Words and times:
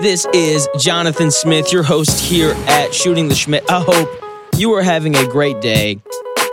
This 0.00 0.26
is 0.32 0.66
Jonathan 0.78 1.30
Schmidt, 1.30 1.72
your 1.72 1.82
host 1.82 2.24
here 2.24 2.52
at 2.66 2.94
Shooting 2.94 3.28
the 3.28 3.34
Schmidt. 3.34 3.70
I 3.70 3.82
hope 3.82 4.08
you 4.56 4.72
are 4.72 4.82
having 4.82 5.14
a 5.14 5.26
great 5.26 5.60
day, 5.60 6.00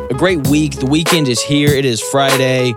a 0.10 0.14
great 0.14 0.48
week. 0.48 0.76
The 0.76 0.86
weekend 0.86 1.30
is 1.30 1.42
here. 1.42 1.70
It 1.70 1.86
is 1.86 2.02
Friday, 2.02 2.76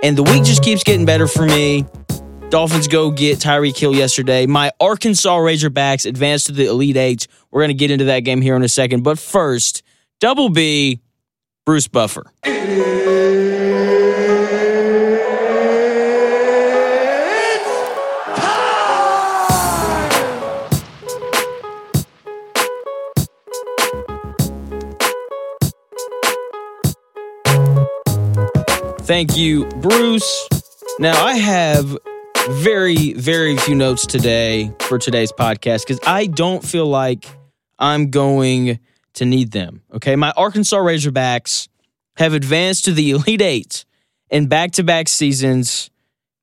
and 0.00 0.16
the 0.16 0.22
week 0.22 0.44
just 0.44 0.62
keeps 0.62 0.84
getting 0.84 1.04
better 1.04 1.26
for 1.26 1.44
me. 1.44 1.86
Dolphins 2.50 2.86
go 2.86 3.10
get 3.10 3.40
Tyreek 3.40 3.76
Hill 3.76 3.96
yesterday. 3.96 4.46
My 4.46 4.70
Arkansas 4.78 5.36
Razorbacks 5.38 6.06
advance 6.06 6.44
to 6.44 6.52
the 6.52 6.66
Elite 6.66 6.96
Eight. 6.96 7.26
We're 7.50 7.62
going 7.62 7.70
to 7.70 7.74
get 7.74 7.90
into 7.90 8.04
that 8.04 8.20
game 8.20 8.40
here 8.40 8.54
in 8.54 8.62
a 8.62 8.68
second. 8.68 9.02
But 9.02 9.18
first, 9.18 9.82
Double 10.20 10.50
B, 10.50 11.00
Bruce 11.66 11.88
Buffer. 11.88 12.30
Thank 29.04 29.36
you, 29.36 29.66
Bruce. 29.66 30.48
Now, 31.00 31.24
I 31.24 31.34
have 31.34 31.98
very, 32.50 33.14
very 33.14 33.56
few 33.56 33.74
notes 33.74 34.06
today 34.06 34.72
for 34.78 34.96
today's 34.96 35.32
podcast 35.32 35.86
because 35.86 35.98
I 36.06 36.28
don't 36.28 36.64
feel 36.64 36.86
like 36.86 37.26
I'm 37.80 38.10
going 38.10 38.78
to 39.14 39.24
need 39.24 39.50
them. 39.50 39.82
Okay. 39.92 40.14
My 40.14 40.32
Arkansas 40.36 40.76
Razorbacks 40.76 41.66
have 42.16 42.32
advanced 42.32 42.84
to 42.84 42.92
the 42.92 43.10
Elite 43.12 43.42
Eight 43.42 43.84
in 44.30 44.46
back 44.46 44.70
to 44.72 44.84
back 44.84 45.08
seasons. 45.08 45.90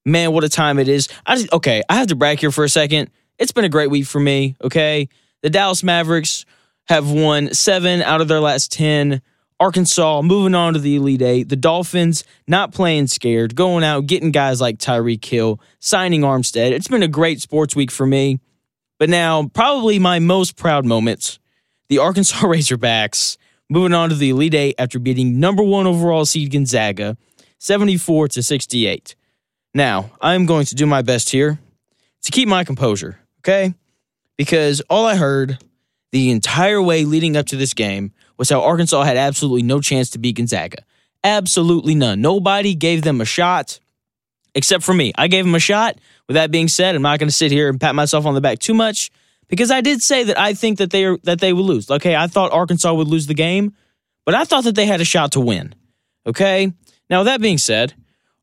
Man, 0.05 0.34
what 0.34 0.44
a 0.44 0.50
time 0.50 0.80
it 0.80 0.89
is. 0.89 1.08
I 1.26 1.36
just, 1.36 1.53
okay, 1.53 1.81
I 1.88 1.95
have 1.95 2.08
to 2.08 2.16
brag 2.16 2.41
here 2.41 2.52
for 2.52 2.66
a 2.66 2.69
second. 2.69 3.09
It's 3.38 3.53
been 3.53 3.66
a 3.66 3.69
great 3.69 3.89
week 3.89 4.06
for 4.06 4.19
me. 4.19 4.58
Okay. 4.62 5.08
The 5.44 5.50
Dallas 5.50 5.81
Mavericks 5.81 6.45
have 6.89 7.09
won 7.09 7.53
seven 7.53 8.02
out 8.02 8.19
of 8.19 8.28
their 8.28 8.41
last 8.41 8.72
10. 8.73 9.22
Arkansas 9.60 10.22
moving 10.22 10.56
on 10.56 10.74
to 10.74 10.80
the 10.80 10.96
Elite 10.96 11.22
Eight. 11.22 11.50
The 11.50 11.56
Dolphins 11.56 12.24
not 12.48 12.72
playing 12.72 13.08
scared, 13.08 13.56
going 13.56 13.84
out, 13.84 14.06
getting 14.06 14.32
guys 14.32 14.62
like 14.62 14.78
Tyreek 14.78 15.24
Hill, 15.24 15.60
signing 15.80 16.22
Armstead. 16.22 16.72
It's 16.72 16.88
been 16.88 17.04
a 17.04 17.08
great 17.10 17.42
sports 17.42 17.76
week 17.76 17.92
for 17.92 18.06
me. 18.06 18.40
But 19.00 19.10
now, 19.10 19.50
probably 19.54 20.00
my 20.00 20.20
most 20.20 20.56
proud 20.56 20.86
moments 20.86 21.40
the 21.90 21.98
Arkansas 21.98 22.38
Razorbacks 22.42 23.38
moving 23.70 23.94
on 23.94 24.10
to 24.10 24.16
the 24.16 24.30
Elite 24.30 24.54
Eight 24.54 24.76
after 24.78 25.00
beating 25.00 25.40
number 25.40 25.64
one 25.64 25.88
overall 25.88 26.26
seed 26.26 26.52
Gonzaga 26.52 27.18
74 27.60 28.30
to 28.30 28.44
68. 28.44 29.16
Now, 29.74 30.12
I'm 30.22 30.46
going 30.46 30.66
to 30.68 30.76
do 30.76 30.86
my 30.86 31.02
best 31.02 31.30
here 31.30 31.60
to 32.24 32.32
keep 32.32 32.48
my 32.48 32.64
composure, 32.64 33.20
okay? 33.42 33.74
Because 34.38 34.82
all 34.90 35.06
I 35.06 35.16
heard 35.16 35.58
the 36.12 36.32
entire 36.32 36.82
way 36.82 37.06
leading 37.06 37.36
up 37.36 37.48
to 37.48 37.56
this 37.56 37.74
game 37.74 38.14
was 38.40 38.50
how 38.50 38.62
Arkansas 38.62 39.04
had 39.04 39.18
absolutely 39.18 39.62
no 39.62 39.82
chance 39.82 40.09
to 40.12 40.18
beat 40.18 40.38
Gonzaga. 40.38 40.84
Absolutely 41.23 41.94
none. 41.94 42.22
Nobody 42.22 42.73
gave 42.73 43.04
them 43.04 43.22
a 43.22 43.26
shot 43.26 43.80
except 44.56 44.84
for 44.84 44.94
me. 44.94 45.12
I 45.18 45.28
gave 45.28 45.46
them 45.46 45.54
a 45.54 45.59
shot. 45.59 46.00
With 46.28 46.36
that 46.36 46.50
being 46.50 46.68
said, 46.68 46.96
I'm 46.96 47.02
not 47.02 47.20
going 47.20 47.28
to 47.28 47.36
sit 47.36 47.52
here 47.52 47.70
and 47.70 47.80
pat 47.80 47.94
myself 47.94 48.26
on 48.26 48.34
the 48.34 48.42
back 48.42 48.59
too 48.59 48.73
much 48.73 49.12
because 49.48 49.70
I 49.70 49.81
did 49.81 50.02
say 50.02 50.23
that 50.23 50.40
I 50.40 50.54
think 50.54 50.78
that 50.78 50.90
they 50.90 51.06
are 51.06 51.18
that 51.23 51.40
they 51.40 51.54
would 51.54 51.66
lose. 51.66 51.92
Okay, 51.92 52.16
I 52.16 52.28
thought 52.28 52.52
Arkansas 52.52 52.94
would 52.94 53.08
lose 53.08 53.28
the 53.28 53.34
game, 53.34 53.76
but 54.26 54.34
I 54.36 54.46
thought 54.46 54.64
that 54.64 54.76
they 54.76 54.86
had 54.86 55.02
a 55.02 55.06
shot 55.06 55.34
to 55.34 55.40
win. 55.40 55.76
Okay? 56.26 56.72
Now, 57.09 57.20
with 57.20 57.26
that 57.26 57.42
being 57.42 57.58
said, 57.58 57.94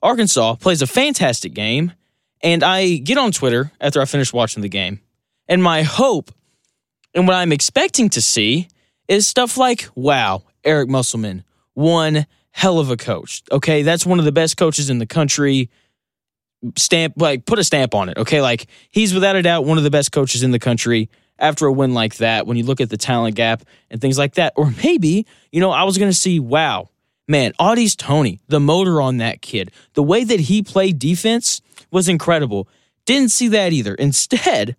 Arkansas 0.02 0.56
plays 0.56 0.82
a 0.82 0.86
fantastic 0.86 1.54
game, 1.54 1.92
and 2.42 2.62
I 2.62 2.96
get 2.96 3.18
on 3.18 3.32
Twitter 3.32 3.72
after 3.80 4.00
I 4.00 4.04
finish 4.04 4.32
watching 4.32 4.62
the 4.62 4.68
game. 4.68 5.00
And 5.48 5.62
my 5.62 5.82
hope 5.82 6.32
and 7.14 7.26
what 7.26 7.36
I'm 7.36 7.52
expecting 7.52 8.10
to 8.10 8.20
see 8.20 8.68
is 9.08 9.26
stuff 9.26 9.56
like, 9.56 9.88
wow, 9.94 10.42
Eric 10.64 10.88
Musselman, 10.88 11.44
one 11.74 12.26
hell 12.50 12.78
of 12.78 12.90
a 12.90 12.96
coach. 12.96 13.42
Okay, 13.52 13.82
that's 13.82 14.06
one 14.06 14.18
of 14.18 14.24
the 14.24 14.32
best 14.32 14.56
coaches 14.56 14.90
in 14.90 14.98
the 14.98 15.06
country. 15.06 15.70
Stamp, 16.76 17.14
like, 17.16 17.44
put 17.44 17.58
a 17.58 17.64
stamp 17.64 17.94
on 17.94 18.08
it. 18.08 18.16
Okay, 18.18 18.40
like, 18.40 18.66
he's 18.90 19.12
without 19.12 19.36
a 19.36 19.42
doubt 19.42 19.64
one 19.64 19.78
of 19.78 19.84
the 19.84 19.90
best 19.90 20.10
coaches 20.10 20.42
in 20.42 20.50
the 20.50 20.58
country 20.58 21.10
after 21.38 21.66
a 21.66 21.72
win 21.72 21.92
like 21.92 22.16
that 22.16 22.46
when 22.46 22.56
you 22.56 22.64
look 22.64 22.80
at 22.80 22.88
the 22.88 22.96
talent 22.96 23.36
gap 23.36 23.62
and 23.90 24.00
things 24.00 24.16
like 24.16 24.34
that. 24.34 24.54
Or 24.56 24.72
maybe, 24.82 25.26
you 25.52 25.60
know, 25.60 25.70
I 25.70 25.84
was 25.84 25.98
going 25.98 26.10
to 26.10 26.16
see, 26.16 26.40
wow, 26.40 26.88
man, 27.28 27.52
Au'Diese 27.60 27.96
Toney, 27.96 28.40
the 28.48 28.58
motor 28.58 29.02
on 29.02 29.18
that 29.18 29.42
kid, 29.42 29.70
the 29.92 30.02
way 30.02 30.24
that 30.24 30.40
he 30.40 30.62
played 30.62 30.98
defense 30.98 31.60
was 31.90 32.08
incredible. 32.08 32.68
Didn't 33.04 33.30
see 33.30 33.48
that 33.48 33.72
either. 33.72 33.94
Instead, 33.94 34.76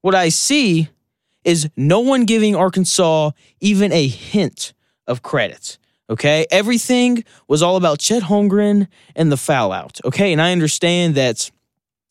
what 0.00 0.14
I 0.14 0.30
see 0.30 0.88
is 1.46 1.70
no 1.76 2.00
one 2.00 2.24
giving 2.24 2.54
Arkansas 2.56 3.30
even 3.60 3.92
a 3.92 4.06
hint 4.06 4.74
of 5.06 5.22
credit. 5.22 5.78
Okay. 6.10 6.44
Everything 6.50 7.24
was 7.48 7.62
all 7.62 7.76
about 7.76 8.00
Chet 8.00 8.24
Holmgren 8.24 8.88
and 9.14 9.32
the 9.32 9.36
foul 9.36 9.72
out. 9.72 9.98
Okay. 10.04 10.32
And 10.32 10.42
I 10.42 10.52
understand 10.52 11.14
that 11.14 11.50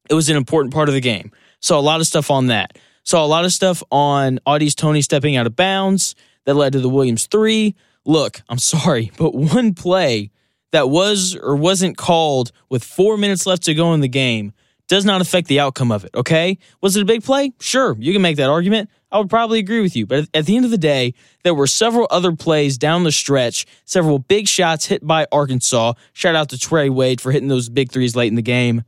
it 0.09 0.13
was 0.13 0.29
an 0.29 0.38
important 0.38 0.73
part 0.73 0.90
of 0.90 0.96
the 0.96 1.01
game. 1.01 1.31
Saw 1.59 1.78
a 1.78 1.81
lot 1.81 2.00
of 2.00 2.07
stuff 2.07 2.31
on 2.31 2.47
that. 2.47 2.78
Saw 3.03 3.23
a 3.23 3.28
lot 3.28 3.46
of 3.46 3.53
stuff 3.53 3.84
on 3.91 4.40
Au'Diese 4.47 4.75
Toney 4.75 5.01
stepping 5.01 5.35
out 5.35 5.46
of 5.46 5.56
bounds 5.56 6.16
that 6.46 6.56
led 6.56 6.73
to 6.73 6.79
the 6.79 6.90
Williams 6.90 7.28
three. 7.28 7.75
Look, 8.06 8.41
I'm 8.50 8.57
sorry, 8.57 9.12
but 9.17 9.35
one 9.35 9.73
play 9.73 10.31
that 10.72 10.90
was 10.90 11.35
or 11.35 11.56
wasn't 11.56 11.97
called 11.97 12.52
with 12.69 12.84
four 12.84 13.17
minutes 13.17 13.46
left 13.46 13.63
to 13.63 13.73
go 13.73 13.94
in 13.94 14.02
the 14.02 14.07
game 14.07 14.53
does 14.88 15.06
not 15.06 15.22
affect 15.22 15.47
the 15.47 15.59
outcome 15.59 15.91
of 15.91 16.03
it. 16.06 16.12
Okay. 16.16 16.57
Was 16.81 16.96
it 16.96 17.02
a 17.02 17.06
big 17.06 17.23
play? 17.23 17.52
Sure. 17.59 17.96
You 18.00 18.13
can 18.13 18.22
make 18.22 18.38
that 18.38 18.50
argument. 18.50 18.90
I 19.15 19.17
would 19.17 19.29
probably 19.29 19.59
agree 19.59 19.79
with 19.79 19.95
you. 19.95 20.05
But 20.05 20.27
at 20.33 20.45
the 20.45 20.57
end 20.57 20.65
of 20.65 20.71
the 20.71 20.77
day, 20.77 21.13
there 21.43 21.55
were 21.55 21.67
several 21.67 22.05
other 22.11 22.35
plays 22.35 22.77
down 22.77 23.05
the 23.05 23.13
stretch, 23.13 23.65
several 23.85 24.19
big 24.19 24.45
shots 24.45 24.87
hit 24.87 25.07
by 25.07 25.25
Arkansas. 25.31 25.93
Shout 26.11 26.35
out 26.35 26.49
to 26.49 26.59
Trey 26.59 26.89
Wade 26.89 27.21
for 27.21 27.31
hitting 27.31 27.47
those 27.47 27.69
big 27.69 27.93
threes 27.93 28.13
late 28.13 28.27
in 28.27 28.35
the 28.35 28.41
game 28.41 28.83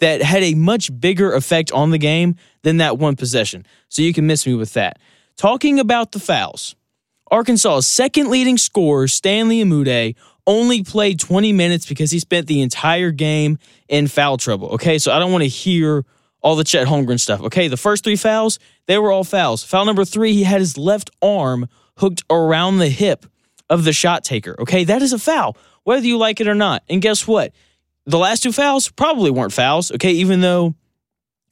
that 0.00 0.22
had 0.22 0.42
a 0.42 0.54
much 0.54 0.90
bigger 0.98 1.32
effect 1.34 1.70
on 1.70 1.92
the 1.92 1.98
game 1.98 2.34
than 2.62 2.78
that 2.78 2.98
one 2.98 3.14
possession. 3.14 3.64
So 3.88 4.02
you 4.02 4.12
can 4.12 4.26
miss 4.26 4.44
me 4.44 4.54
with 4.54 4.72
that. 4.72 4.98
Talking 5.36 5.78
about 5.78 6.10
the 6.10 6.18
fouls, 6.18 6.74
Arkansas's 7.30 7.86
second 7.86 8.28
leading 8.28 8.58
scorer, 8.58 9.06
Stanley 9.06 9.62
Umude, 9.62 10.16
only 10.48 10.82
played 10.82 11.20
20 11.20 11.52
minutes 11.52 11.86
because 11.86 12.10
he 12.10 12.18
spent 12.18 12.48
the 12.48 12.60
entire 12.60 13.12
game 13.12 13.56
in 13.88 14.08
foul 14.08 14.36
trouble. 14.36 14.70
Okay, 14.70 14.98
so 14.98 15.12
I 15.12 15.20
don't 15.20 15.30
want 15.30 15.42
to 15.42 15.48
hear 15.48 16.04
all 16.42 16.56
the 16.56 16.64
Chet 16.64 16.86
Holmgren 16.86 17.20
stuff. 17.20 17.42
Okay, 17.42 17.68
the 17.68 17.76
first 17.76 18.04
three 18.04 18.16
fouls, 18.16 18.58
they 18.86 18.98
were 18.98 19.12
all 19.12 19.24
fouls. 19.24 19.62
Foul 19.62 19.84
number 19.84 20.04
three, 20.04 20.32
he 20.32 20.42
had 20.42 20.60
his 20.60 20.78
left 20.78 21.10
arm 21.22 21.68
hooked 21.98 22.24
around 22.30 22.78
the 22.78 22.88
hip 22.88 23.26
of 23.68 23.84
the 23.84 23.92
shot 23.92 24.24
taker. 24.24 24.56
Okay, 24.60 24.84
that 24.84 25.02
is 25.02 25.12
a 25.12 25.18
foul, 25.18 25.56
whether 25.84 26.06
you 26.06 26.18
like 26.18 26.40
it 26.40 26.48
or 26.48 26.54
not. 26.54 26.82
And 26.88 27.02
guess 27.02 27.26
what? 27.26 27.52
The 28.06 28.18
last 28.18 28.42
two 28.42 28.52
fouls 28.52 28.90
probably 28.90 29.30
weren't 29.30 29.52
fouls. 29.52 29.92
Okay, 29.92 30.12
even 30.12 30.40
though 30.40 30.74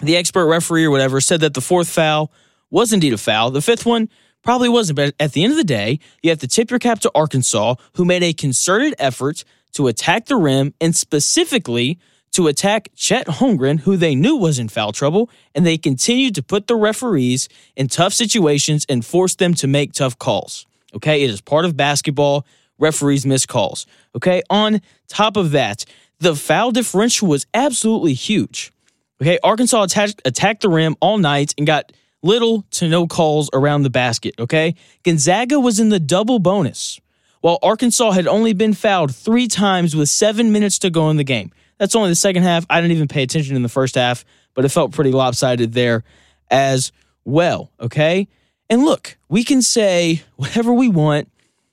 the 0.02 0.16
expert 0.16 0.46
referee 0.46 0.84
or 0.84 0.90
whatever 0.90 1.20
said 1.20 1.40
that 1.40 1.54
the 1.54 1.60
fourth 1.60 1.88
foul 1.88 2.32
was 2.70 2.92
indeed 2.92 3.12
a 3.12 3.18
foul, 3.18 3.50
the 3.50 3.62
fifth 3.62 3.86
one 3.86 4.08
probably 4.42 4.68
wasn't. 4.68 4.96
But 4.96 5.14
at 5.20 5.32
the 5.32 5.44
end 5.44 5.52
of 5.52 5.56
the 5.56 5.64
day, 5.64 6.00
you 6.22 6.30
have 6.30 6.38
to 6.40 6.48
tip 6.48 6.70
your 6.70 6.78
cap 6.78 7.00
to 7.00 7.10
Arkansas, 7.14 7.76
who 7.94 8.04
made 8.04 8.22
a 8.22 8.32
concerted 8.32 8.94
effort 8.98 9.44
to 9.72 9.86
attack 9.86 10.26
the 10.26 10.36
rim 10.36 10.74
and 10.80 10.96
specifically 10.96 11.98
to 12.32 12.46
attack 12.46 12.88
Chet 12.94 13.26
Holmgren, 13.26 13.80
who 13.80 13.96
they 13.96 14.14
knew 14.14 14.36
was 14.36 14.58
in 14.58 14.68
foul 14.68 14.92
trouble, 14.92 15.30
and 15.54 15.66
they 15.66 15.78
continued 15.78 16.34
to 16.36 16.42
put 16.42 16.66
the 16.66 16.76
referees 16.76 17.48
in 17.76 17.88
tough 17.88 18.12
situations 18.12 18.86
and 18.88 19.04
force 19.04 19.34
them 19.34 19.54
to 19.54 19.66
make 19.66 19.92
tough 19.92 20.18
calls. 20.18 20.66
Okay, 20.94 21.22
it 21.22 21.30
is 21.30 21.40
part 21.40 21.64
of 21.64 21.76
basketball. 21.76 22.46
Referees 22.78 23.26
miss 23.26 23.44
calls. 23.44 23.86
Okay, 24.14 24.42
on 24.48 24.80
top 25.08 25.36
of 25.36 25.50
that, 25.50 25.84
the 26.20 26.34
foul 26.34 26.70
differential 26.70 27.28
was 27.28 27.46
absolutely 27.54 28.14
huge. 28.14 28.72
Okay, 29.20 29.38
Arkansas 29.42 29.82
attacked, 29.82 30.22
attacked 30.24 30.62
the 30.62 30.68
rim 30.68 30.96
all 31.00 31.18
night 31.18 31.54
and 31.58 31.66
got 31.66 31.92
little 32.22 32.62
to 32.70 32.88
no 32.88 33.06
calls 33.06 33.50
around 33.52 33.82
the 33.82 33.90
basket. 33.90 34.34
Okay, 34.38 34.74
Gonzaga 35.02 35.58
was 35.58 35.80
in 35.80 35.88
the 35.88 36.00
double 36.00 36.38
bonus, 36.38 37.00
while 37.40 37.58
Arkansas 37.62 38.12
had 38.12 38.26
only 38.26 38.52
been 38.52 38.74
fouled 38.74 39.14
three 39.14 39.48
times 39.48 39.94
with 39.94 40.08
seven 40.08 40.52
minutes 40.52 40.78
to 40.80 40.90
go 40.90 41.10
in 41.10 41.16
the 41.16 41.24
game. 41.24 41.52
That's 41.78 41.94
only 41.94 42.10
the 42.10 42.16
second 42.16 42.42
half. 42.42 42.66
I 42.68 42.80
didn't 42.80 42.96
even 42.96 43.08
pay 43.08 43.22
attention 43.22 43.56
in 43.56 43.62
the 43.62 43.68
first 43.68 43.94
half, 43.94 44.24
but 44.54 44.64
it 44.64 44.70
felt 44.70 44.92
pretty 44.92 45.12
lopsided 45.12 45.72
there 45.72 46.04
as 46.50 46.92
well. 47.24 47.70
Okay. 47.80 48.28
And 48.70 48.84
look, 48.84 49.16
we 49.28 49.44
can 49.44 49.62
say 49.62 50.22
whatever 50.36 50.72
we 50.72 50.88
want 50.88 51.30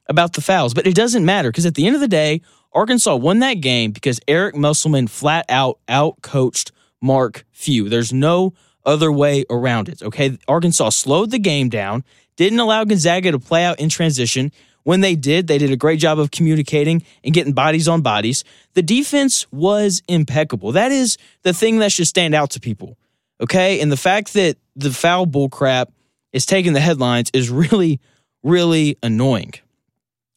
about 0.08 0.34
the 0.34 0.42
fouls, 0.42 0.74
but 0.74 0.88
it 0.88 0.96
doesn't 0.96 1.26
matter 1.26 1.50
because 1.50 1.66
at 1.66 1.76
the 1.76 1.88
end 1.88 1.96
of 1.96 2.02
the 2.02 2.08
day, 2.08 2.42
Arkansas 2.74 3.16
won 3.16 3.40
that 3.40 3.56
game 3.56 3.92
because 3.92 4.20
Eric 4.28 4.56
Musselman 4.56 5.08
flat 5.08 5.46
out 5.50 5.80
out 5.88 6.22
coached 6.22 6.72
Mark 7.02 7.46
Few. 7.52 7.90
There's 7.90 8.14
no 8.14 8.54
other 8.86 9.12
way 9.12 9.46
around 9.50 9.90
it. 9.90 10.04
Okay. 10.04 10.38
Arkansas 10.48 10.90
slowed 10.90 11.32
the 11.32 11.40
game 11.40 11.70
down, 11.70 12.04
didn't 12.36 12.60
allow 12.60 12.84
Gonzaga 12.84 13.32
to 13.32 13.40
play 13.40 13.66
out 13.66 13.80
in 13.80 13.90
transition. 13.90 14.52
When 14.86 15.02
they 15.02 15.16
did, 15.16 15.48
they 15.48 15.58
did 15.58 15.72
a 15.72 15.76
great 15.76 16.00
job 16.00 16.20
of 16.20 16.30
communicating 16.30 17.04
and 17.24 17.34
getting 17.34 17.54
bodies 17.54 17.88
on 17.88 18.02
bodies. 18.02 18.44
The 18.76 18.84
defense 18.84 19.52
was 19.52 20.04
impeccable. 20.08 20.74
That 20.74 20.92
is 20.92 21.18
the 21.42 21.54
thing 21.54 21.80
that 21.80 21.92
should 21.92 22.06
stand 22.06 22.36
out 22.36 22.52
to 22.52 22.60
people. 22.60 22.96
Okay. 23.42 23.82
And 23.82 23.92
the 23.92 23.98
fact 23.98 24.34
that 24.34 24.58
the 24.76 24.92
foul 24.92 25.26
bull 25.26 25.50
crap 25.50 25.92
is 26.34 26.46
taking 26.46 26.74
the 26.74 26.80
headlines 26.80 27.32
is 27.34 27.50
really, 27.50 28.00
really 28.44 28.96
annoying. 29.02 29.54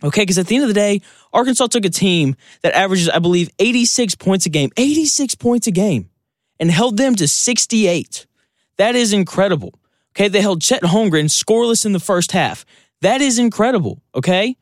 Okay. 0.02 0.22
Because 0.22 0.38
at 0.38 0.46
the 0.46 0.54
end 0.54 0.64
of 0.64 0.68
the 0.68 0.74
day, 0.74 1.02
Arkansas 1.30 1.66
took 1.66 1.84
a 1.84 1.90
team 1.90 2.34
that 2.62 2.72
averages, 2.72 3.10
I 3.10 3.18
believe, 3.18 3.50
86 3.58 4.14
points 4.14 4.46
a 4.46 4.48
game, 4.48 4.70
86 4.78 5.34
points 5.34 5.66
a 5.66 5.72
game, 5.72 6.08
and 6.58 6.70
held 6.70 6.96
them 6.96 7.14
to 7.16 7.28
68. 7.28 8.26
That 8.78 8.96
is 8.96 9.12
incredible. 9.12 9.74
Okay. 10.16 10.28
They 10.28 10.40
held 10.40 10.62
Chet 10.62 10.84
Holmgren 10.84 11.26
scoreless 11.26 11.84
in 11.84 11.92
the 11.92 12.00
first 12.00 12.32
half. 12.32 12.64
That 13.02 13.20
is 13.20 13.38
incredible. 13.38 14.02
Okay. 14.14 14.56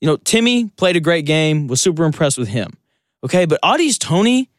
You 0.00 0.06
know, 0.06 0.16
Timme 0.18 0.74
played 0.76 0.96
a 0.96 1.00
great 1.00 1.26
game, 1.26 1.66
was 1.66 1.80
super 1.80 2.04
impressed 2.04 2.38
with 2.38 2.48
him. 2.48 2.76
Okay. 3.24 3.44
But 3.46 3.60
Au'Diese 3.62 3.98
Toney 3.98 4.50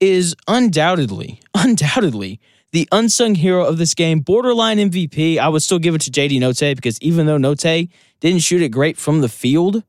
is 0.00 0.34
undoubtedly, 0.46 1.40
undoubtedly 1.54 2.40
the 2.72 2.88
unsung 2.90 3.34
hero 3.34 3.64
of 3.64 3.78
this 3.78 3.94
game, 3.94 4.20
borderline 4.20 4.78
MVP. 4.78 5.38
I 5.38 5.48
would 5.48 5.62
still 5.62 5.78
give 5.78 5.94
it 5.94 6.00
to 6.02 6.10
JD 6.10 6.40
Notae 6.40 6.74
because 6.74 7.00
even 7.00 7.26
though 7.26 7.36
Notae 7.36 7.88
didn't 8.20 8.40
shoot 8.40 8.62
it 8.62 8.70
great 8.70 8.96
from 8.96 9.20
the 9.20 9.28
field, 9.28 9.84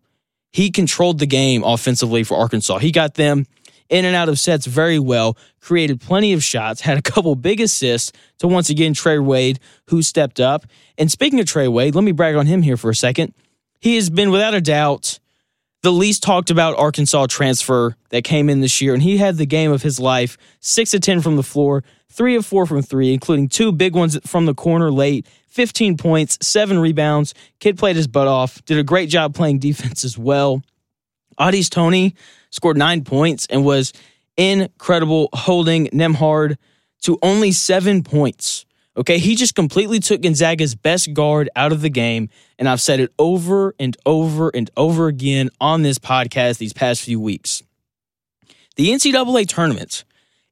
he 0.52 0.70
controlled 0.70 1.20
the 1.20 1.26
game 1.26 1.64
offensively 1.64 2.24
for 2.24 2.38
Arkansas. 2.38 2.78
He 2.80 2.92
got 2.92 3.16
them 3.16 3.48
in 3.90 4.06
and 4.06 4.16
out 4.16 4.30
of 4.30 4.40
sets 4.40 4.66
very 4.66 5.00
well, 5.00 5.38
created 5.60 6.02
plenty 6.02 6.34
of 6.34 6.44
shots, 6.44 6.82
had 6.82 6.98
a 6.98 7.02
couple 7.02 7.36
big 7.36 7.62
assists 7.62 8.12
to 8.40 8.48
once 8.48 8.70
again 8.70 8.94
Trey 8.94 9.20
Wade, 9.20 9.60
who 9.90 10.02
stepped 10.02 10.40
up. 10.40 10.66
And 10.98 11.12
speaking 11.12 11.40
of 11.40 11.46
Trey 11.46 11.68
Wade, 11.68 11.96
let 11.96 12.04
me 12.04 12.12
brag 12.12 12.36
on 12.36 12.46
him 12.46 12.62
here 12.62 12.78
for 12.78 12.90
a 12.90 12.96
second. 12.96 13.34
He 13.80 13.96
has 13.96 14.10
been 14.10 14.32
without 14.32 14.54
a 14.54 14.62
doubt 14.62 15.20
the 15.84 15.92
least 15.92 16.24
talked 16.24 16.50
about 16.50 16.80
Arkansas 16.80 17.28
transfer 17.28 17.98
that 18.10 18.24
came 18.24 18.50
in 18.50 18.62
this 18.62 18.82
year, 18.82 18.94
and 18.94 19.04
he 19.04 19.18
had 19.18 19.36
the 19.36 19.46
game 19.46 19.72
of 19.72 19.82
his 19.82 20.00
life. 20.00 20.38
Six 20.62 20.94
of 20.94 21.02
10 21.02 21.20
from 21.22 21.36
the 21.36 21.44
floor, 21.44 21.84
three 22.10 22.36
of 22.38 22.46
four 22.46 22.66
from 22.66 22.82
three, 22.82 23.14
including 23.14 23.50
two 23.50 23.74
big 23.74 23.94
ones 23.94 24.18
from 24.26 24.46
the 24.46 24.54
corner 24.54 24.92
late, 24.92 25.28
15 25.50 25.98
points, 25.98 26.40
seven 26.42 26.80
rebounds. 26.80 27.34
Kid 27.60 27.78
played 27.78 27.98
his 27.98 28.08
butt 28.08 28.30
off, 28.30 28.64
did 28.64 28.78
a 28.80 28.84
great 28.84 29.10
job 29.10 29.36
playing 29.36 29.60
defense 29.60 30.06
as 30.06 30.18
well. 30.18 30.64
Au'Diese 31.40 31.70
Toney 31.70 32.16
scored 32.50 32.78
nine 32.78 33.04
points 33.04 33.48
and 33.50 33.66
was 33.66 33.94
incredible, 34.38 35.30
holding 35.34 35.88
Nembhard 35.88 36.58
to 37.04 37.20
only 37.22 37.52
seven 37.52 38.04
points. 38.04 38.66
Okay, 38.96 39.18
he 39.18 39.36
just 39.36 39.56
completely 39.56 40.00
took 40.00 40.22
Gonzaga's 40.22 40.76
best 40.76 41.14
guard 41.14 41.50
out 41.56 41.72
of 41.72 41.82
the 41.82 41.90
game. 41.90 42.30
And 42.60 42.70
I've 42.70 42.82
said 42.82 43.00
it 43.00 43.12
over 43.18 43.74
and 43.80 43.98
over 44.06 44.50
and 44.54 44.70
over 44.78 45.08
again 45.08 45.50
on 45.60 45.82
this 45.82 45.98
podcast 45.98 46.60
these 46.60 46.74
past 46.74 47.02
few 47.02 47.20
weeks. 47.20 47.64
The 48.76 48.90
NCAA 48.90 49.48
tournament 49.48 50.04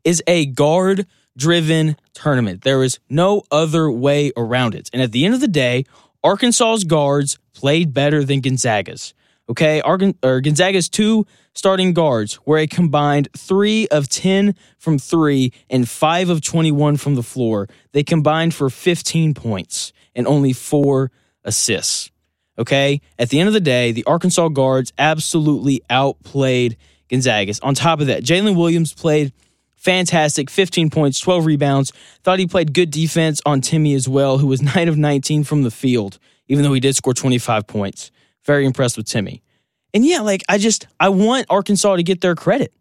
is 0.04 0.24
a 0.26 0.48
guard 0.48 1.06
driven 1.38 1.96
tournament. 2.14 2.64
There 2.64 2.84
is 2.84 3.00
no 3.10 3.44
other 3.52 3.92
way 3.92 4.32
around 4.36 4.76
it. 4.76 4.90
And 4.92 5.02
at 5.02 5.12
the 5.12 5.24
end 5.26 5.34
of 5.36 5.40
the 5.42 5.48
day, 5.48 5.86
Arkansas's 6.24 6.84
guards 6.84 7.38
played 7.54 7.94
better 7.94 8.24
than 8.24 8.42
Gonzaga's. 8.42 9.14
Okay, 9.52 9.82
or 9.82 10.40
Gonzaga's 10.40 10.88
two 10.88 11.28
starting 11.54 11.92
guards 11.92 12.40
were 12.46 12.58
a 12.58 12.68
combined 12.68 13.28
three 13.36 13.86
of 13.90 14.08
10 14.08 14.56
from 14.78 14.98
three 14.98 15.52
and 15.70 15.90
five 15.90 16.30
of 16.30 16.40
21 16.40 16.96
from 16.96 17.16
the 17.16 17.22
floor. 17.22 17.68
They 17.92 18.02
combined 18.02 18.54
for 18.54 18.70
15 18.70 19.34
points 19.34 19.92
and 20.16 20.26
only 20.26 20.54
four 20.54 21.12
assists. 21.44 22.12
Okay, 22.58 23.02
at 23.20 23.28
the 23.28 23.42
end 23.42 23.48
of 23.48 23.54
the 23.54 23.60
day, 23.60 23.92
the 23.92 24.06
Arkansas 24.06 24.48
guards 24.48 24.94
absolutely 24.98 25.82
outplayed 25.90 26.78
Gonzaga's. 27.10 27.60
On 27.60 27.74
top 27.74 28.00
of 28.00 28.08
that, 28.08 28.24
Jaylin 28.24 28.56
Williams 28.56 28.94
played 28.94 29.34
fantastic 29.76 30.50
15 30.50 30.90
points, 30.90 31.20
12 31.20 31.46
rebounds. 31.46 31.92
Thought 32.24 32.40
he 32.40 32.48
played 32.48 32.74
good 32.74 32.90
defense 32.90 33.42
on 33.46 33.60
Timme 33.60 33.96
as 33.96 34.08
well, 34.08 34.38
who 34.38 34.48
was 34.48 34.62
9 34.76 34.88
of 34.88 34.98
19 34.98 35.44
from 35.44 35.64
the 35.64 35.72
field, 35.72 36.20
even 36.48 36.64
though 36.64 36.72
he 36.72 36.80
did 36.80 36.96
score 36.96 37.14
25 37.14 37.68
points. 37.68 38.12
Very 38.46 38.66
impressed 38.66 38.98
with 38.98 39.06
Timme. 39.06 39.42
And 39.94 40.06
yeah, 40.06 40.22
like 40.22 40.44
I 40.50 40.58
just 40.58 40.88
I 41.00 41.10
want 41.10 41.48
Arkansas 41.50 41.96
to 41.96 42.04
get 42.04 42.22
their 42.22 42.36
credit. 42.36 42.74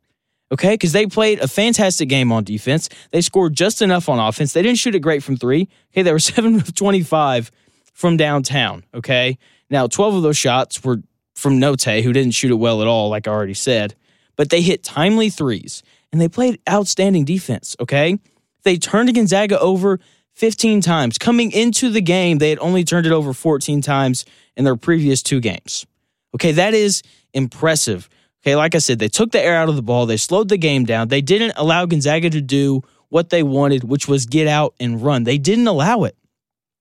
Okay, 0.53 0.75
because 0.75 0.93
they 0.93 1.07
played 1.07 1.39
a 1.39 1.47
fantastic 1.47 2.09
game 2.09 2.33
on 2.33 2.43
defense. 2.43 2.89
They 3.13 3.21
scored 3.21 3.55
just 3.55 3.83
enough 3.83 4.09
on 4.09 4.19
offense. 4.19 4.53
They 4.53 4.63
didn't 4.63 4.79
shoot 4.79 4.97
it 4.97 5.01
great 5.01 5.23
from 5.23 5.37
three. 5.37 5.69
Okay, 5.93 6.03
they 6.03 6.13
were 6.13 6.19
seven 6.19 6.57
of 6.57 6.75
twenty-five 6.75 7.51
from 7.93 8.17
downtown. 8.17 8.85
Okay, 8.95 9.39
now 9.71 9.87
twelve 9.87 10.15
of 10.15 10.23
those 10.23 10.37
shots 10.37 10.83
were 10.83 11.03
from 11.35 11.61
Notae, 11.61 12.03
who 12.03 12.13
didn't 12.13 12.33
shoot 12.33 12.51
it 12.51 12.57
well 12.57 12.83
at 12.83 12.89
all, 12.89 13.09
like 13.09 13.27
I 13.27 13.31
already 13.31 13.55
said. 13.55 13.95
But 14.37 14.51
they 14.51 14.61
hit 14.61 14.83
timely 14.83 15.31
threes 15.31 15.83
and 16.13 16.21
they 16.21 16.29
played 16.29 16.61
outstanding 16.69 17.25
defense. 17.25 17.77
Okay, 17.81 18.19
they 18.65 18.77
turned 18.77 19.15
Gonzaga 19.15 19.59
over 19.61 20.01
15 20.35 20.81
times. 20.81 21.19
Coming 21.19 21.53
into 21.53 21.91
the 21.91 22.01
game, 22.01 22.39
they 22.39 22.51
had 22.51 22.59
only 22.61 22.85
turned 22.85 23.07
it 23.07 23.13
over 23.13 23.33
14 23.33 23.83
times 23.83 24.25
in 24.61 24.65
their 24.65 24.77
previous 24.77 25.23
two 25.23 25.41
games. 25.41 25.87
Okay, 26.35 26.53
that 26.53 26.75
is 26.75 27.03
impressive. 27.33 28.11
Okay, 28.43 28.57
like 28.57 28.75
I 28.75 28.79
said, 28.79 28.99
they 28.99 29.09
took 29.09 29.33
the 29.33 29.43
air 29.43 29.57
out 29.57 29.71
of 29.71 29.77
the 29.77 29.83
ball, 29.83 30.05
they 30.05 30.19
slowed 30.19 30.51
the 30.51 30.59
game 30.59 30.85
down, 30.85 31.09
they 31.09 31.23
didn't 31.23 31.55
allow 31.57 31.87
Gonzaga 31.87 32.29
to 32.29 32.43
do 32.43 32.83
what 33.09 33.31
they 33.31 33.43
wanted, 33.43 33.85
which 33.85 34.07
was 34.07 34.27
get 34.27 34.47
out 34.47 34.75
and 34.79 35.03
run. 35.03 35.25
They 35.25 35.39
didn't 35.39 35.67
allow 35.67 36.05
it. 36.05 36.15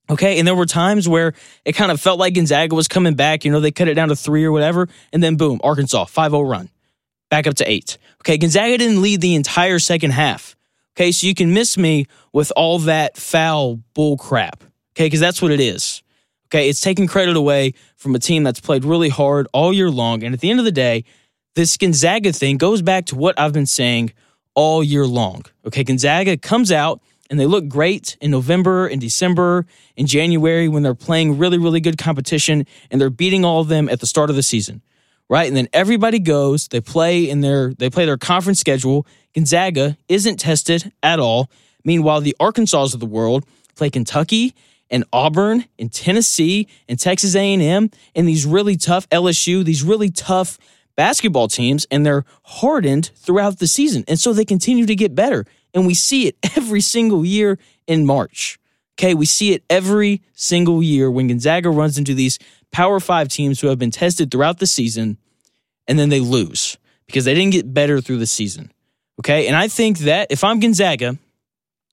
Okay, 0.10 0.40
and 0.40 0.48
there 0.48 0.56
were 0.56 0.66
times 0.66 1.08
where 1.08 1.34
it 1.64 1.74
kind 1.74 1.90
of 1.90 2.02
felt 2.02 2.20
like 2.20 2.34
Gonzaga 2.34 2.76
was 2.76 2.90
coming 2.90 3.14
back. 3.14 3.46
You 3.46 3.52
know, 3.52 3.62
they 3.62 3.72
cut 3.72 3.88
it 3.88 3.94
down 3.94 4.10
to 4.10 4.16
three 4.16 4.44
or 4.44 4.52
whatever, 4.52 4.90
and 5.14 5.24
then 5.24 5.38
boom, 5.38 5.62
Arkansas, 5.64 6.06
5 6.06 6.32
0 6.32 6.42
run, 6.42 6.70
back 7.30 7.48
up 7.48 7.56
to 7.56 7.72
eight. 7.72 7.98
Okay, 8.22 8.38
Gonzaga 8.38 8.78
didn't 8.78 9.02
lead 9.02 9.22
the 9.22 9.36
entire 9.36 9.80
second 9.80 10.12
half. 10.12 10.58
Okay, 10.98 11.14
so 11.14 11.28
you 11.28 11.34
can 11.34 11.54
miss 11.54 11.78
me 11.78 12.08
with 12.34 12.52
all 12.58 12.80
that 12.80 13.16
foul 13.16 13.80
bull 13.94 14.18
crap. 14.18 14.64
Okay, 14.94 15.06
because 15.06 15.22
that's 15.22 15.42
what 15.42 15.52
it 15.52 15.62
is. 15.62 16.04
Okay, 16.50 16.68
it's 16.68 16.82
taking 16.82 17.06
credit 17.06 17.36
away 17.36 17.74
from 17.96 18.16
a 18.16 18.20
team 18.20 18.44
that's 18.44 18.60
played 18.60 18.84
really 18.84 19.10
hard 19.10 19.48
all 19.54 19.72
year 19.72 19.92
long. 19.92 20.24
And 20.24 20.34
at 20.34 20.40
the 20.40 20.50
end 20.50 20.58
of 20.58 20.66
the 20.66 20.72
day, 20.72 21.06
this 21.54 21.78
Gonzaga 21.78 22.32
thing 22.32 22.58
goes 22.58 22.82
back 22.82 23.06
to 23.08 23.16
what 23.16 23.40
I've 23.40 23.54
been 23.54 23.68
saying 23.68 24.14
all 24.56 24.84
year 24.84 25.06
long. 25.06 25.46
Okay, 25.68 25.84
Gonzaga 25.84 26.38
comes 26.38 26.72
out 26.72 27.02
and 27.30 27.40
they 27.40 27.46
look 27.46 27.68
great 27.68 28.18
in 28.20 28.32
November 28.32 28.88
and 28.88 29.00
December 29.00 29.68
and 29.96 30.08
January 30.08 30.68
when 30.68 30.82
they're 30.82 30.96
playing 30.96 31.38
really, 31.38 31.60
really 31.60 31.80
good 31.80 32.00
competition 32.00 32.66
and 32.90 33.00
they're 33.00 33.12
beating 33.12 33.46
all 33.46 33.62
of 33.62 33.68
them 33.68 33.88
at 33.88 34.00
the 34.00 34.08
start 34.08 34.32
of 34.32 34.36
the 34.36 34.44
season. 34.44 34.82
Right. 35.30 35.48
And 35.48 35.56
then 35.56 35.68
everybody 35.72 36.18
goes, 36.18 36.68
they 36.70 36.82
play 36.82 37.30
in 37.30 37.42
their 37.42 37.76
they 37.76 37.92
play 37.92 38.06
their 38.06 38.18
conference 38.18 38.60
schedule. 38.60 39.06
Gonzaga 39.36 39.96
isn't 40.08 40.38
tested 40.38 40.92
at 41.04 41.20
all. 41.20 41.52
Meanwhile, 41.86 42.22
the 42.22 42.36
Arkansas 42.40 42.86
of 42.96 43.00
the 43.00 43.06
world 43.06 43.46
play 43.76 43.92
Kentucky 43.92 44.56
and 44.90 45.04
Auburn 45.14 45.66
and 45.78 45.92
Tennessee 45.92 46.68
and 46.88 47.00
Texas 47.00 47.36
A&M 47.36 47.90
and 48.16 48.28
these 48.28 48.46
really 48.46 48.76
tough 48.76 49.08
LSU, 49.10 49.64
these 49.64 49.84
really 49.84 50.10
tough 50.10 50.58
basketball 50.96 51.48
teams 51.48 51.88
and 51.92 52.06
they're 52.06 52.26
hardened 52.44 53.12
throughout 53.16 53.60
the 53.60 53.68
season. 53.68 54.04
And 54.08 54.20
so 54.20 54.34
they 54.34 54.46
continue 54.46 54.86
to 54.86 54.96
get 54.96 55.16
better. 55.16 55.46
And 55.74 55.88
we 55.88 55.94
see 55.94 56.28
it 56.28 56.36
every 56.58 56.82
single 56.82 57.26
year 57.26 57.58
in 57.88 58.06
March. 58.06 58.60
Okay, 59.00 59.14
we 59.14 59.26
see 59.26 59.54
it 59.54 59.64
every 59.70 60.22
single 60.34 60.84
year 60.84 61.10
when 61.10 61.28
Gonzaga 61.28 61.70
runs 61.70 61.98
into 61.98 62.14
these 62.14 62.38
Power 62.72 63.00
5 63.00 63.30
teams 63.30 63.62
who 63.62 63.68
have 63.68 63.80
been 63.80 63.92
tested 63.92 64.30
throughout 64.30 64.60
the 64.60 64.68
season 64.68 65.18
and 65.88 65.98
then 65.98 66.10
they 66.10 66.20
lose 66.20 66.78
because 67.08 67.26
they 67.26 67.34
didn't 67.34 67.54
get 67.54 67.74
better 67.74 68.02
through 68.02 68.18
the 68.18 68.28
season. 68.28 68.72
Okay? 69.22 69.48
And 69.48 69.56
I 69.56 69.70
think 69.70 70.00
that 70.00 70.32
if 70.32 70.44
I'm 70.44 70.60
Gonzaga, 70.60 71.18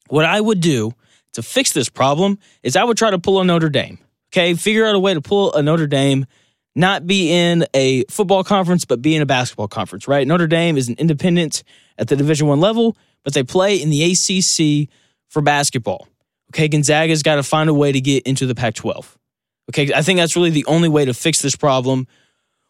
what 0.08 0.24
I 0.24 0.40
would 0.40 0.60
do 0.60 0.94
to 1.36 1.42
fix 1.42 1.72
this 1.72 1.88
problem 1.88 2.38
is 2.62 2.76
I 2.76 2.84
would 2.84 2.96
try 2.96 3.10
to 3.10 3.18
pull 3.18 3.40
a 3.40 3.44
Notre 3.44 3.68
Dame. 3.68 3.98
Okay, 4.32 4.54
figure 4.54 4.84
out 4.84 4.94
a 4.94 4.98
way 4.98 5.14
to 5.14 5.20
pull 5.20 5.54
a 5.54 5.62
Notre 5.62 5.86
Dame, 5.86 6.26
not 6.74 7.06
be 7.06 7.30
in 7.30 7.64
a 7.72 8.04
football 8.10 8.42
conference, 8.42 8.84
but 8.84 9.00
be 9.00 9.14
in 9.14 9.22
a 9.22 9.26
basketball 9.26 9.68
conference. 9.68 10.08
Right? 10.08 10.26
Notre 10.26 10.46
Dame 10.46 10.76
is 10.76 10.88
an 10.88 10.96
independent 10.98 11.62
at 11.96 12.08
the 12.08 12.16
Division 12.16 12.48
One 12.48 12.60
level, 12.60 12.96
but 13.22 13.34
they 13.34 13.42
play 13.42 13.76
in 13.76 13.90
the 13.90 14.02
ACC 14.02 14.88
for 15.28 15.40
basketball. 15.40 16.08
Okay, 16.50 16.68
Gonzaga's 16.68 17.22
got 17.22 17.36
to 17.36 17.42
find 17.42 17.68
a 17.68 17.74
way 17.74 17.92
to 17.92 18.00
get 18.00 18.24
into 18.24 18.46
the 18.46 18.54
Pac-12. 18.54 19.06
Okay, 19.70 19.92
I 19.92 20.02
think 20.02 20.18
that's 20.18 20.36
really 20.36 20.50
the 20.50 20.64
only 20.66 20.88
way 20.88 21.04
to 21.04 21.14
fix 21.14 21.42
this 21.42 21.56
problem, 21.56 22.06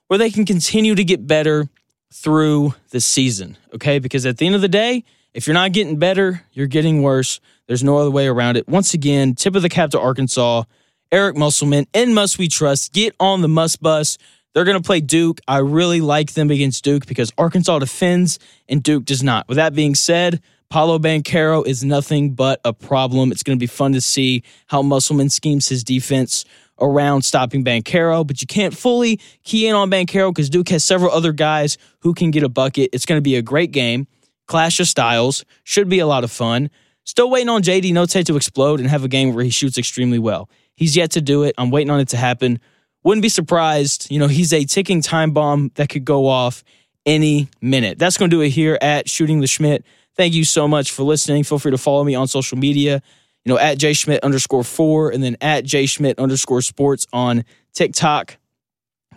where 0.08 0.18
they 0.18 0.30
can 0.30 0.44
continue 0.44 0.94
to 0.94 1.04
get 1.04 1.26
better 1.26 1.68
through 2.12 2.74
the 2.90 3.00
season. 3.00 3.56
Okay, 3.74 3.98
because 3.98 4.24
at 4.24 4.38
the 4.38 4.46
end 4.46 4.54
of 4.54 4.60
the 4.60 4.68
day, 4.68 5.04
if 5.34 5.46
you're 5.46 5.54
not 5.54 5.72
getting 5.72 5.98
better, 5.98 6.42
you're 6.52 6.66
getting 6.66 7.02
worse. 7.02 7.40
There's 7.66 7.84
no 7.84 7.98
other 7.98 8.10
way 8.10 8.26
around 8.26 8.56
it. 8.56 8.68
Once 8.68 8.94
again, 8.94 9.34
tip 9.34 9.54
of 9.54 9.62
the 9.62 9.68
cap 9.68 9.90
to 9.90 10.00
Arkansas. 10.00 10.64
Eric 11.12 11.36
Musselman 11.36 11.86
and 11.94 12.14
Muss 12.14 12.38
We 12.38 12.48
Trust. 12.48 12.92
Get 12.92 13.14
on 13.20 13.42
the 13.42 13.48
Muss 13.48 13.76
Bus. 13.76 14.18
They're 14.54 14.64
going 14.64 14.80
to 14.80 14.86
play 14.86 15.00
Duke. 15.00 15.40
I 15.46 15.58
really 15.58 16.00
like 16.00 16.32
them 16.32 16.50
against 16.50 16.82
Duke 16.82 17.06
because 17.06 17.32
Arkansas 17.36 17.78
defends 17.78 18.38
and 18.68 18.82
Duke 18.82 19.04
does 19.04 19.22
not. 19.22 19.46
With 19.48 19.56
that 19.56 19.74
being 19.74 19.94
said, 19.94 20.40
Paolo 20.68 20.98
Banchero 20.98 21.64
is 21.66 21.84
nothing 21.84 22.34
but 22.34 22.60
a 22.64 22.72
problem. 22.72 23.30
It's 23.30 23.42
going 23.42 23.56
to 23.56 23.62
be 23.62 23.68
fun 23.68 23.92
to 23.92 24.00
see 24.00 24.42
how 24.66 24.82
Musselman 24.82 25.28
schemes 25.28 25.68
his 25.68 25.84
defense 25.84 26.44
around 26.80 27.22
stopping 27.22 27.64
Banchero, 27.64 28.26
but 28.26 28.40
you 28.40 28.46
can't 28.46 28.76
fully 28.76 29.20
key 29.44 29.66
in 29.66 29.74
on 29.74 29.90
Banchero 29.90 30.30
because 30.30 30.50
Duke 30.50 30.68
has 30.70 30.84
several 30.84 31.10
other 31.10 31.32
guys 31.32 31.78
who 32.00 32.14
can 32.14 32.30
get 32.30 32.42
a 32.42 32.48
bucket. 32.48 32.90
It's 32.92 33.06
going 33.06 33.18
to 33.18 33.22
be 33.22 33.36
a 33.36 33.42
great 33.42 33.70
game. 33.70 34.06
Clash 34.46 34.80
of 34.80 34.88
styles 34.88 35.44
should 35.64 35.88
be 35.88 35.98
a 35.98 36.06
lot 36.06 36.24
of 36.24 36.30
fun. 36.30 36.70
Still 37.06 37.30
waiting 37.30 37.48
on 37.48 37.62
JD 37.62 37.92
Notae 37.92 38.24
to 38.26 38.36
explode 38.36 38.80
and 38.80 38.88
have 38.90 39.04
a 39.04 39.08
game 39.08 39.32
where 39.32 39.44
he 39.44 39.50
shoots 39.50 39.78
extremely 39.78 40.18
well. 40.18 40.50
He's 40.74 40.96
yet 40.96 41.12
to 41.12 41.20
do 41.20 41.44
it. 41.44 41.54
I'm 41.56 41.70
waiting 41.70 41.88
on 41.90 42.00
it 42.00 42.08
to 42.08 42.16
happen. 42.16 42.58
Wouldn't 43.04 43.22
be 43.22 43.28
surprised. 43.28 44.10
You 44.10 44.18
know, 44.18 44.26
he's 44.26 44.52
a 44.52 44.64
ticking 44.64 45.00
time 45.02 45.30
bomb 45.30 45.70
that 45.76 45.88
could 45.88 46.04
go 46.04 46.26
off 46.26 46.64
any 47.06 47.48
minute. 47.62 48.00
That's 48.00 48.18
going 48.18 48.28
to 48.28 48.36
do 48.36 48.40
it 48.42 48.50
here 48.50 48.76
at 48.82 49.08
Shooting 49.08 49.40
the 49.40 49.46
Schmidt. 49.46 49.84
Thank 50.16 50.34
you 50.34 50.44
so 50.44 50.66
much 50.66 50.90
for 50.90 51.04
listening. 51.04 51.44
Feel 51.44 51.60
free 51.60 51.70
to 51.70 51.78
follow 51.78 52.02
me 52.02 52.16
on 52.16 52.26
social 52.26 52.58
media, 52.58 53.00
you 53.44 53.52
know, 53.52 53.58
at 53.58 53.78
jschmidt 53.78 54.20
underscore 54.22 54.64
four 54.64 55.10
and 55.10 55.22
then 55.22 55.36
at 55.40 55.64
jschmidt 55.64 56.18
underscore 56.18 56.62
sports 56.62 57.06
on 57.12 57.44
TikTok. 57.72 58.36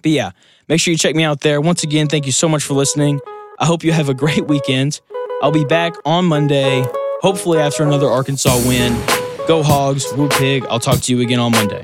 But 0.04 0.12
yeah, 0.12 0.32
make 0.68 0.80
sure 0.80 0.92
you 0.92 0.98
check 0.98 1.16
me 1.16 1.24
out 1.24 1.42
there. 1.42 1.60
Once 1.60 1.84
again, 1.84 2.08
thank 2.08 2.28
you 2.28 2.32
so 2.32 2.48
much 2.48 2.64
for 2.64 2.76
listening. 2.76 3.20
I 3.58 3.66
hope 3.66 3.84
you 3.84 3.94
have 3.94 4.10
a 4.10 4.14
great 4.14 4.48
weekend. 4.48 5.02
I'll 5.42 5.52
be 5.52 5.66
back 5.66 5.94
on 6.06 6.26
Monday, 6.26 6.86
hopefully 7.22 7.60
after 7.60 7.84
another 7.84 8.08
Arkansas 8.08 8.58
win. 8.68 8.94
Go 9.48 9.64
Hogs, 9.64 10.06
Woo 10.14 10.30
Pig. 10.30 10.66
I'll 10.70 10.80
talk 10.80 11.00
to 11.02 11.16
you 11.16 11.22
again 11.22 11.40
on 11.40 11.52
Monday. 11.52 11.84